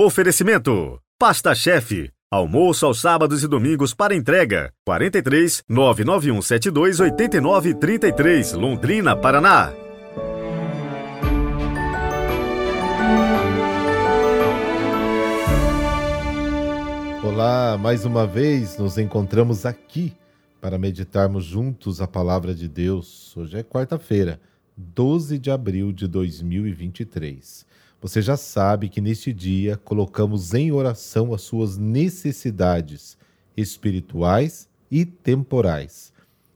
[0.00, 2.12] Oferecimento: Pasta Chefe.
[2.30, 4.72] Almoço aos sábados e domingos para entrega.
[4.86, 9.72] 43 99172 8933, Londrina, Paraná.
[17.24, 20.16] Olá, mais uma vez nos encontramos aqui
[20.60, 23.36] para meditarmos juntos a palavra de Deus.
[23.36, 24.40] Hoje é quarta-feira,
[24.80, 27.66] 12 de abril de 2023.
[28.00, 33.18] Você já sabe que neste dia colocamos em oração as suas necessidades
[33.56, 36.12] espirituais e temporais.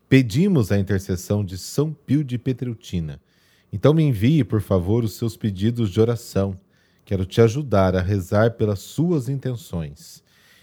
[0.09, 3.21] Pedimos a intercessão de São Pio de Petreutina.
[3.73, 6.57] Então me envie, por favor, os seus pedidos de oração.
[7.05, 10.23] Quero te ajudar a rezar pelas suas intenções.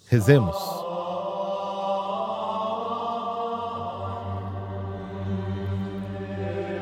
[0.08, 0.56] Rezemos.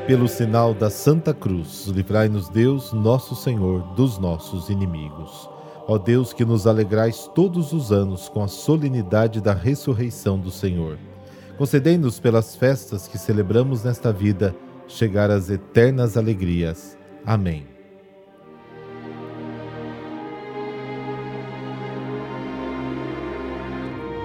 [0.07, 5.49] Pelo sinal da Santa Cruz, livrai-nos Deus, nosso Senhor, dos nossos inimigos.
[5.87, 10.99] Ó Deus, que nos alegrais todos os anos com a solenidade da ressurreição do Senhor.
[11.57, 14.55] Concedei-nos pelas festas que celebramos nesta vida,
[14.87, 16.95] chegar às eternas alegrias.
[17.25, 17.65] Amém.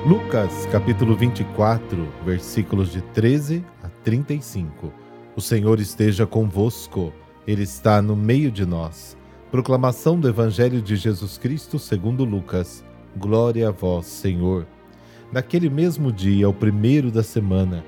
[0.07, 4.93] Lucas capítulo 24, versículos de 13 a 35.
[5.35, 7.13] O Senhor esteja convosco,
[7.47, 9.17] Ele está no meio de nós.
[9.51, 12.85] Proclamação do Evangelho de Jesus Cristo segundo Lucas.
[13.17, 14.67] Glória a vós, Senhor.
[15.33, 17.85] Naquele mesmo dia, o primeiro da semana,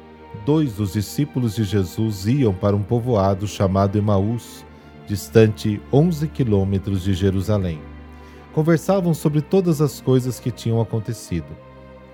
[0.47, 4.65] dois dos discípulos de Jesus iam para um povoado chamado Emaús,
[5.07, 7.81] distante 11 quilômetros de Jerusalém.
[8.53, 11.57] Conversavam sobre todas as coisas que tinham acontecido.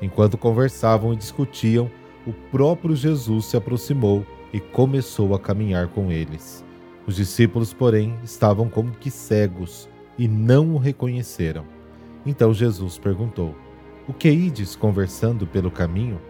[0.01, 1.91] Enquanto conversavam e discutiam,
[2.27, 6.65] o próprio Jesus se aproximou e começou a caminhar com eles.
[7.07, 9.89] Os discípulos, porém, estavam como que cegos
[10.19, 11.65] e não o reconheceram.
[12.25, 13.55] Então Jesus perguntou:
[14.07, 16.21] O que ides conversando pelo caminho?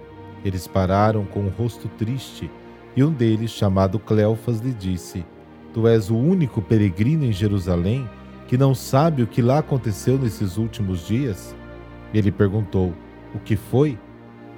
[0.44, 2.50] Eles pararam com o rosto triste,
[2.96, 5.24] e um deles, chamado Cleofas, lhe disse:
[5.78, 8.10] Tu és o único peregrino em Jerusalém
[8.48, 11.54] que não sabe o que lá aconteceu nesses últimos dias?
[12.12, 12.92] Ele perguntou:
[13.32, 13.96] o que foi?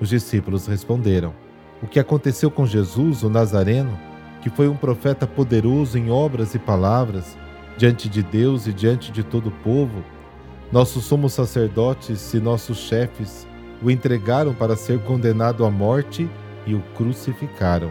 [0.00, 1.34] Os discípulos responderam:
[1.82, 3.98] O que aconteceu com Jesus, o Nazareno,
[4.41, 7.36] que foi um profeta poderoso em obras e palavras,
[7.76, 10.03] diante de Deus e diante de todo o povo.
[10.72, 13.47] Nossos sumos sacerdotes e nossos chefes
[13.82, 16.26] o entregaram para ser condenado à morte
[16.66, 17.91] e o crucificaram.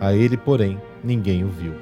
[0.00, 1.74] A ele, porém, ninguém o viu.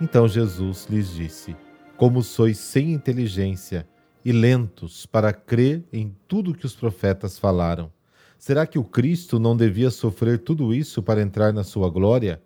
[0.00, 1.54] Então Jesus lhes disse:
[1.98, 3.86] Como sois sem inteligência
[4.24, 7.92] e lentos para crer em tudo que os profetas falaram.
[8.38, 12.42] Será que o Cristo não devia sofrer tudo isso para entrar na sua glória?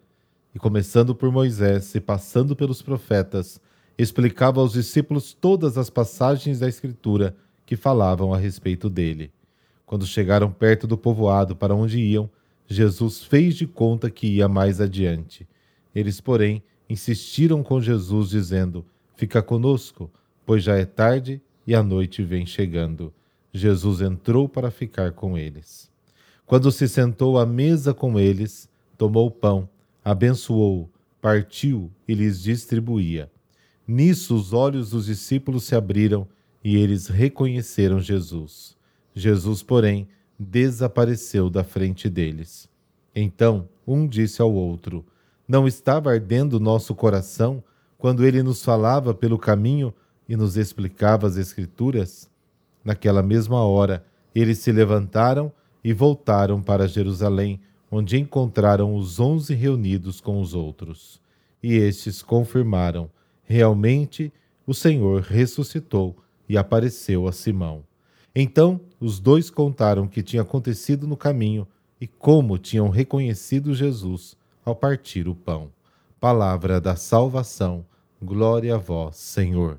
[0.52, 3.60] E começando por Moisés e passando pelos profetas,
[3.96, 9.32] explicava aos discípulos todas as passagens da Escritura que falavam a respeito dele.
[9.86, 12.28] Quando chegaram perto do povoado para onde iam,
[12.68, 15.47] Jesus fez de conta que ia mais adiante.
[15.95, 18.84] Eles, porém, insistiram com Jesus, dizendo:
[19.16, 20.10] Fica conosco,
[20.45, 23.13] pois já é tarde e a noite vem chegando.
[23.53, 25.91] Jesus entrou para ficar com eles.
[26.45, 29.69] Quando se sentou à mesa com eles, tomou o pão,
[30.04, 30.91] abençoou,
[31.21, 33.30] partiu e lhes distribuía.
[33.86, 36.28] Nisso os olhos dos discípulos se abriram
[36.62, 38.77] e eles reconheceram Jesus.
[39.15, 40.07] Jesus, porém,
[40.38, 42.68] desapareceu da frente deles.
[43.15, 45.04] Então um disse ao outro:
[45.47, 47.62] Não estava ardendo nosso coração
[47.97, 49.94] quando ele nos falava pelo caminho
[50.28, 52.28] e nos explicava as Escrituras,
[52.84, 54.04] naquela mesma hora
[54.34, 55.50] eles se levantaram
[55.83, 57.60] e voltaram para Jerusalém,
[57.91, 61.21] onde encontraram os onze reunidos com os outros.
[61.62, 63.09] E estes confirmaram:
[63.44, 64.33] realmente
[64.66, 66.16] o Senhor ressuscitou
[66.48, 67.84] e apareceu a Simão.
[68.38, 71.66] Então os dois contaram o que tinha acontecido no caminho
[71.98, 75.72] e como tinham reconhecido Jesus ao partir o pão.
[76.21, 77.86] Palavra da salvação,
[78.21, 79.78] glória a vós, Senhor.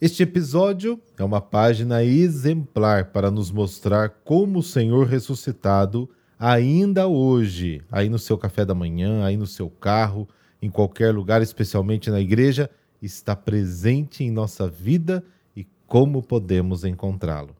[0.00, 6.08] Este episódio é uma página exemplar para nos mostrar como o Senhor ressuscitado,
[6.38, 10.26] ainda hoje, aí no seu café da manhã, aí no seu carro,
[10.62, 12.70] em qualquer lugar, especialmente na igreja,
[13.02, 15.24] está presente em nossa vida
[15.56, 17.56] e como podemos encontrá-lo.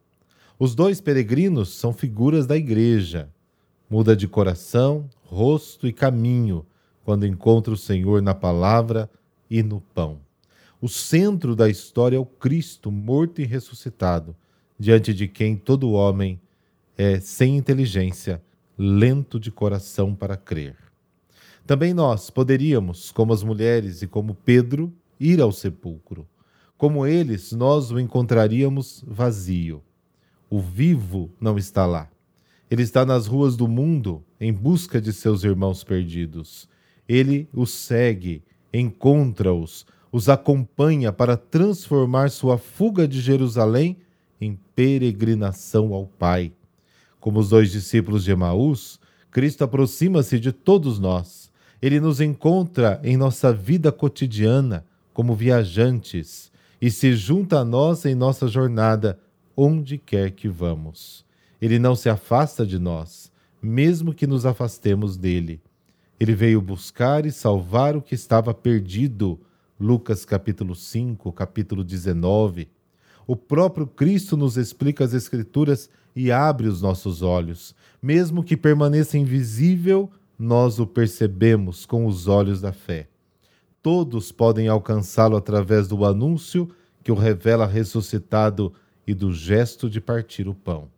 [0.57, 3.29] Os dois peregrinos são figuras da igreja.
[3.91, 6.65] Muda de coração, rosto e caminho
[7.05, 9.11] quando encontra o Senhor na palavra
[9.51, 10.21] e no pão.
[10.81, 14.37] O centro da história é o Cristo morto e ressuscitado,
[14.79, 16.41] diante de quem todo homem
[16.97, 18.41] é sem inteligência,
[18.79, 20.77] lento de coração para crer.
[21.67, 26.27] Também nós poderíamos, como as mulheres e como Pedro, ir ao sepulcro.
[26.77, 29.83] Como eles, nós o encontraríamos vazio.
[30.51, 32.11] O vivo não está lá.
[32.69, 36.69] Ele está nas ruas do mundo em busca de seus irmãos perdidos.
[37.09, 38.43] Ele os segue,
[38.73, 43.99] encontra-os, os acompanha para transformar sua fuga de Jerusalém
[44.41, 46.53] em peregrinação ao Pai.
[47.21, 48.99] Como os dois discípulos de Emaús,
[49.31, 51.52] Cristo aproxima-se de todos nós.
[51.83, 58.15] Ele nos encontra em nossa vida cotidiana como viajantes e se junta a nós em
[58.15, 59.19] nossa jornada,
[59.57, 61.27] onde quer que vamos.
[61.61, 65.61] Ele não se afasta de nós, mesmo que nos afastemos dele.
[66.19, 69.41] Ele veio buscar e salvar o que estava perdido
[69.79, 72.69] Lucas capítulo 5, capítulo 19.
[73.27, 77.75] O próprio Cristo nos explica as Escrituras e abre os nossos olhos.
[78.01, 80.09] Mesmo que permaneça invisível,
[80.43, 83.07] nós o percebemos com os olhos da fé.
[83.81, 86.69] Todos podem alcançá-lo através do anúncio
[87.03, 88.73] que o revela ressuscitado
[89.07, 90.89] e do gesto de partir o pão.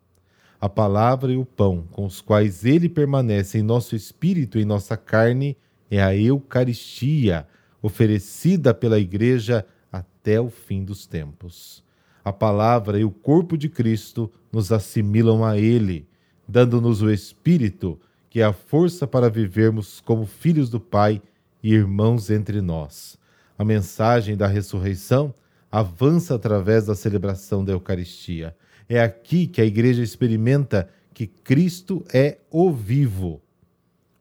[0.58, 4.64] A palavra e o pão com os quais ele permanece em nosso espírito e em
[4.64, 5.58] nossa carne
[5.90, 7.46] é a Eucaristia,
[7.82, 11.84] oferecida pela Igreja até o fim dos tempos.
[12.24, 16.08] A palavra e o corpo de Cristo nos assimilam a Ele,
[16.48, 18.00] dando-nos o Espírito,
[18.34, 21.22] que é a força para vivermos como filhos do Pai
[21.62, 23.16] e irmãos entre nós.
[23.56, 25.32] A mensagem da ressurreição
[25.70, 28.56] avança através da celebração da Eucaristia.
[28.88, 33.40] É aqui que a Igreja experimenta que Cristo é o vivo.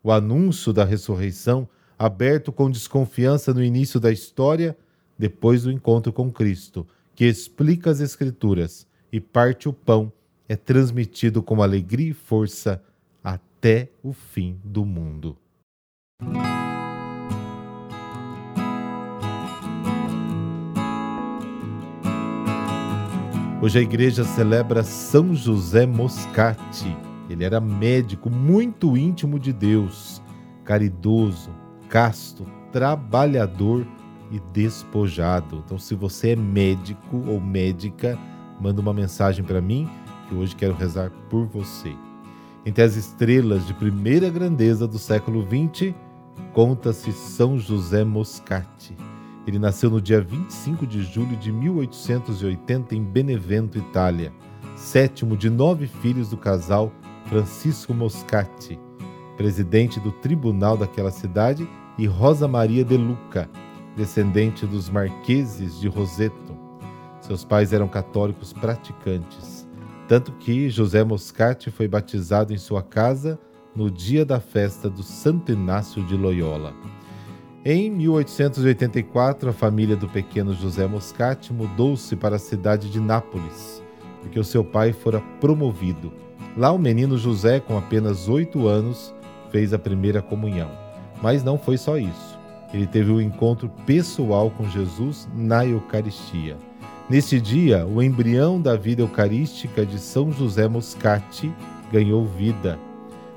[0.03, 1.67] O anúncio da ressurreição
[1.97, 4.77] aberto com desconfiança no início da história,
[5.17, 10.13] depois do encontro com Cristo, que explica as Escrituras e parte o pão,
[10.47, 12.79] é transmitido com alegria e força
[13.63, 15.37] até o fim do mundo.
[23.61, 26.93] Hoje a igreja celebra São José Moscati.
[27.29, 30.21] Ele era médico muito íntimo de Deus,
[30.65, 31.49] caridoso,
[31.87, 33.87] casto, trabalhador
[34.29, 35.63] e despojado.
[35.65, 38.19] Então, se você é médico ou médica,
[38.59, 39.89] manda uma mensagem para mim
[40.27, 41.95] que hoje quero rezar por você.
[42.65, 45.93] Entre as estrelas de primeira grandeza do século XX,
[46.53, 48.95] conta-se São José Moscati.
[49.45, 54.31] Ele nasceu no dia 25 de julho de 1880 em Benevento, Itália,
[54.77, 56.89] sétimo de nove filhos do casal
[57.25, 58.79] Francisco Moscati,
[59.35, 61.67] presidente do tribunal daquela cidade
[61.97, 63.49] e Rosa Maria de Luca,
[63.97, 66.57] descendente dos marqueses de Roseto.
[67.19, 69.62] Seus pais eram católicos praticantes,
[70.07, 73.39] tanto que José Moscati foi batizado em sua casa
[73.75, 76.73] no dia da festa do Santo Inácio de Loyola.
[77.65, 83.81] Em 1884, a família do pequeno José Moscati mudou-se para a cidade de Nápoles,
[84.21, 86.11] porque o seu pai fora promovido.
[86.57, 89.15] Lá, o menino José, com apenas oito anos,
[89.49, 90.69] fez a primeira comunhão.
[91.21, 92.37] Mas não foi só isso.
[92.73, 96.57] Ele teve um encontro pessoal com Jesus na Eucaristia.
[97.13, 101.53] Nesse dia, o embrião da vida eucarística de São José Moscati
[101.91, 102.79] ganhou vida.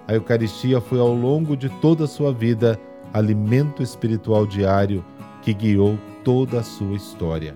[0.09, 2.81] A Eucaristia foi ao longo de toda a sua vida
[3.13, 5.05] alimento espiritual diário
[5.43, 7.55] que guiou toda a sua história.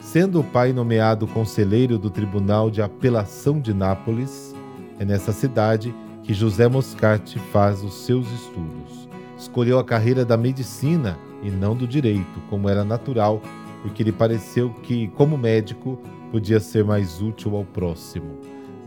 [0.00, 4.54] Sendo o pai nomeado conselheiro do Tribunal de Apelação de Nápoles,
[5.00, 5.92] é nessa cidade
[6.22, 11.86] que José Moscati faz os seus estudos escolheu a carreira da medicina e não do
[11.86, 13.40] direito, como era natural
[13.82, 15.98] porque lhe pareceu que, como médico,
[16.30, 18.38] podia ser mais útil ao próximo.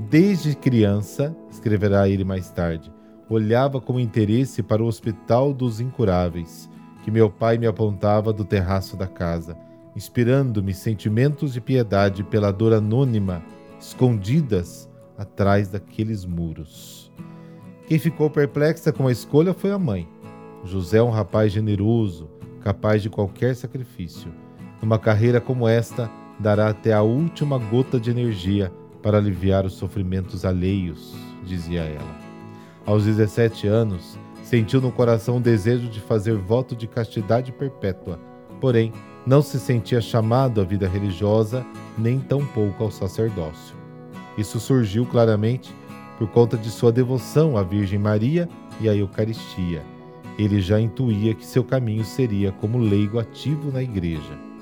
[0.10, 2.92] Desde criança, escreverá ele mais tarde,
[3.30, 6.70] olhava com interesse para o Hospital dos Incuráveis,
[7.04, 9.58] que meu pai me apontava do terraço da casa,
[9.96, 13.44] inspirando-me sentimentos de piedade pela dor anônima,
[13.80, 17.12] escondidas atrás daqueles muros.
[17.88, 20.08] Quem ficou perplexa com a escolha foi a mãe.
[20.64, 22.30] José é um rapaz generoso,
[22.62, 24.32] capaz de qualquer sacrifício.
[24.84, 28.70] Numa carreira como esta, dará até a última gota de energia
[29.02, 32.18] para aliviar os sofrimentos alheios, dizia ela.
[32.86, 38.20] Aos 17 anos, sentiu no coração o desejo de fazer voto de castidade perpétua,
[38.60, 38.92] porém,
[39.26, 41.66] não se sentia chamado à vida religiosa,
[41.98, 43.78] nem tampouco ao sacerdócio.
[44.38, 45.74] Isso surgiu claramente
[46.18, 48.50] por conta de sua devoção à Virgem Maria
[48.82, 49.82] e à Eucaristia.
[50.38, 54.53] Ele já intuía que seu caminho seria como leigo ativo na igreja.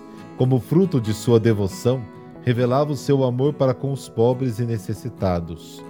[0.41, 2.03] Como fruto de sua devoção,
[2.41, 5.85] revelava o seu amor para com os pobres e necessitados.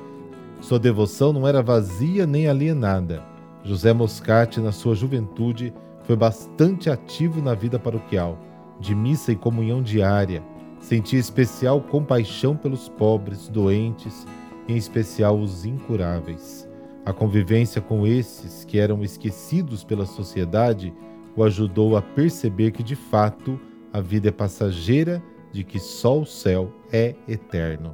[0.60, 3.24] Sua devoção não era vazia nem alienada.
[3.64, 8.38] José Moscati, na sua juventude, foi bastante ativo na vida paroquial,
[8.78, 10.44] de missa e comunhão diária.
[10.82, 14.28] Sentia especial compaixão pelos pobres, doentes,
[14.68, 16.68] em especial os incuráveis.
[17.06, 20.94] A convivência com esses, que eram esquecidos pela sociedade,
[21.38, 23.58] o ajudou a perceber que, de fato,
[23.94, 25.22] a vida é passageira,
[25.52, 27.94] de que só o céu é eterno.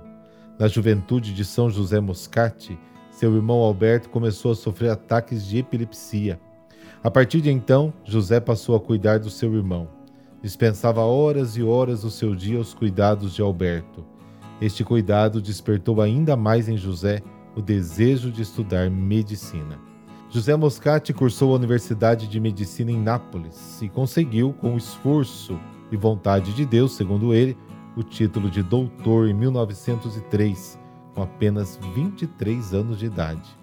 [0.60, 2.78] Na juventude de São José Moscati,
[3.12, 6.40] seu irmão Alberto começou a sofrer ataques de epilepsia.
[7.04, 9.88] A partir de então, José passou a cuidar do seu irmão.
[10.42, 14.06] Dispensava horas e horas do seu dia aos cuidados de Alberto.
[14.62, 17.22] Este cuidado despertou ainda mais em José
[17.56, 19.80] o desejo de estudar medicina.
[20.30, 25.58] José Moscati cursou a Universidade de Medicina em Nápoles e conseguiu, com esforço
[25.92, 27.58] e vontade de Deus, segundo ele,
[27.96, 30.80] o título de doutor em 1903,
[31.14, 33.58] com apenas 23 anos de idade.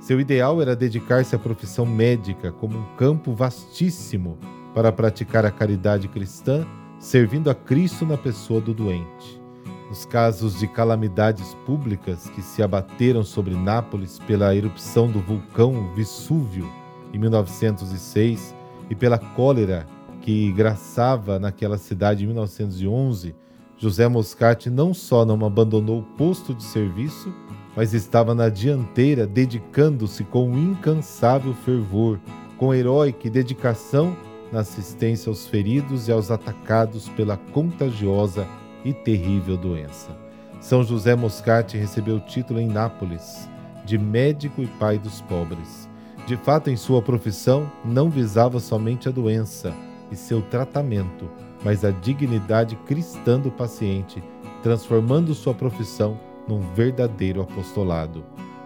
[0.00, 4.38] Seu ideal era dedicar-se à profissão médica como um campo vastíssimo
[4.74, 6.66] para praticar a caridade cristã,
[6.98, 9.40] servindo a Cristo na pessoa do doente.
[9.88, 16.68] Nos casos de calamidades públicas que se abateram sobre Nápoles pela erupção do vulcão Vesúvio
[17.12, 18.54] em 1906
[18.90, 19.86] e pela cólera
[20.24, 23.36] que graçava naquela cidade em 1911,
[23.76, 27.30] José Moscati não só não abandonou o posto de serviço,
[27.76, 32.18] mas estava na dianteira dedicando-se com incansável fervor,
[32.56, 34.16] com heróica dedicação
[34.50, 38.48] na assistência aos feridos e aos atacados pela contagiosa
[38.82, 40.16] e terrível doença.
[40.58, 43.46] São José Moscati recebeu o título em Nápoles
[43.84, 45.86] de médico e pai dos pobres.
[46.26, 49.74] De fato, em sua profissão, não visava somente a doença,
[50.14, 51.28] e seu tratamento,
[51.62, 54.22] mas a dignidade cristã do paciente,
[54.62, 56.18] transformando sua profissão
[56.48, 58.24] num verdadeiro apostolado.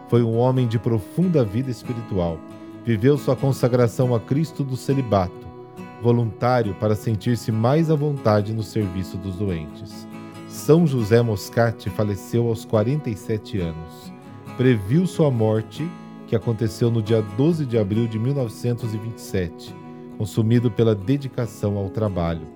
[0.08, 2.38] Foi um homem de profunda vida espiritual.
[2.84, 5.46] Viveu sua consagração a Cristo do celibato,
[6.00, 10.06] voluntário para sentir-se mais à vontade no serviço dos doentes.
[10.48, 14.12] São José Moscati faleceu aos 47 anos.
[14.56, 15.86] Previu sua morte,
[16.26, 19.87] que aconteceu no dia 12 de abril de 1927
[20.18, 22.46] consumido pela dedicação ao trabalho.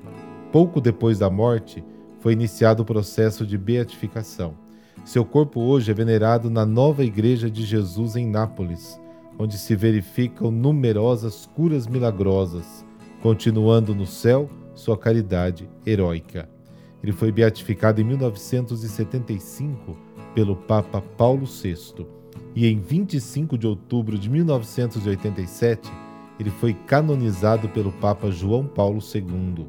[0.50, 1.82] Pouco depois da morte,
[2.18, 4.54] foi iniciado o processo de beatificação.
[5.04, 9.00] Seu corpo hoje é venerado na nova Igreja de Jesus em Nápoles,
[9.38, 12.84] onde se verificam numerosas curas milagrosas,
[13.22, 16.48] continuando no céu sua caridade heróica.
[17.02, 19.96] Ele foi beatificado em 1975
[20.34, 22.06] pelo Papa Paulo VI
[22.54, 26.01] e em 25 de outubro de 1987
[26.42, 29.66] ele foi canonizado pelo Papa João Paulo II,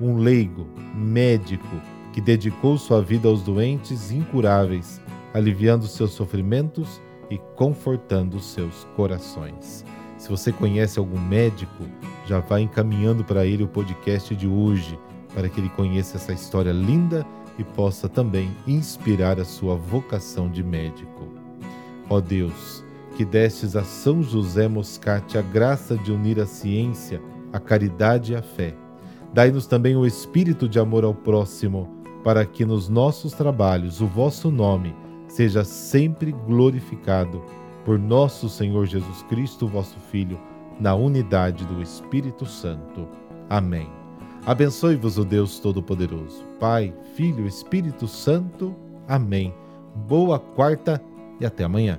[0.00, 1.80] um leigo, médico,
[2.12, 5.00] que dedicou sua vida aos doentes incuráveis,
[5.32, 7.00] aliviando seus sofrimentos
[7.30, 9.84] e confortando seus corações.
[10.18, 11.84] Se você conhece algum médico,
[12.26, 14.98] já vá encaminhando para ele o podcast de hoje,
[15.34, 17.26] para que ele conheça essa história linda
[17.58, 21.26] e possa também inspirar a sua vocação de médico.
[22.10, 22.81] Ó Deus,
[23.16, 27.20] que destes a São José Moscati a graça de unir a ciência,
[27.52, 28.74] a caridade e a fé.
[29.32, 31.88] Dai-nos também o espírito de amor ao próximo,
[32.22, 34.94] para que nos nossos trabalhos o vosso nome
[35.26, 37.42] seja sempre glorificado
[37.84, 40.38] por nosso Senhor Jesus Cristo, vosso Filho,
[40.78, 43.08] na unidade do Espírito Santo.
[43.48, 43.88] Amém.
[44.44, 48.74] Abençoe-vos o Deus Todo-Poderoso, Pai, Filho, Espírito Santo.
[49.06, 49.54] Amém.
[49.94, 51.02] Boa quarta
[51.40, 51.98] e até amanhã.